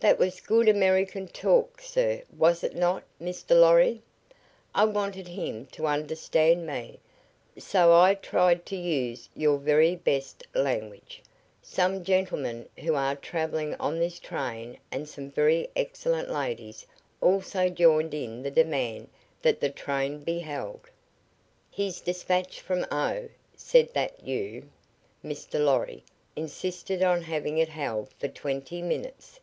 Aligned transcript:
"That 0.00 0.18
was 0.18 0.40
good 0.40 0.66
American 0.66 1.28
talk, 1.28 1.82
sir, 1.82 2.22
was 2.34 2.64
it 2.64 2.74
not, 2.74 3.02
Mr. 3.20 3.50
Lorry? 3.50 4.00
I 4.74 4.86
wanted 4.86 5.28
him 5.28 5.66
to 5.72 5.86
understand 5.86 6.66
me, 6.66 7.00
so 7.58 7.92
I 7.92 8.14
tried 8.14 8.64
to 8.66 8.76
use 8.76 9.28
your 9.36 9.58
very 9.58 9.94
best 9.94 10.42
language. 10.54 11.20
Some 11.60 12.02
gentlemen 12.02 12.66
who 12.78 12.94
are 12.94 13.14
traveling 13.14 13.74
on 13.74 13.98
this 13.98 14.18
train 14.18 14.78
and 14.90 15.06
some 15.06 15.30
very 15.30 15.68
excellent 15.76 16.30
ladies 16.30 16.86
also 17.20 17.68
joined 17.68 18.14
in 18.14 18.42
the 18.42 18.50
demand 18.50 19.10
that 19.42 19.60
the 19.60 19.68
train 19.68 20.20
be 20.20 20.38
held. 20.38 20.88
His 21.70 22.00
despatch 22.00 22.62
from 22.62 22.86
O 22.90 23.28
said 23.54 23.92
that 23.92 24.24
you, 24.26 24.70
Mr. 25.22 25.62
Lorry, 25.62 26.02
insisted 26.36 27.02
on 27.02 27.20
having 27.20 27.58
it 27.58 27.68
held 27.68 28.08
for 28.18 28.28
twenty 28.28 28.80
minutes. 28.80 29.38